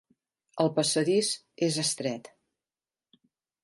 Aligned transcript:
El 0.63 0.71
passadís 0.79 1.31
és 1.69 1.79
estret. 1.87 2.35